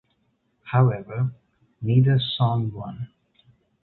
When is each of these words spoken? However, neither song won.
However, 0.63 1.31
neither 1.79 2.17
song 2.17 2.71
won. 2.73 3.09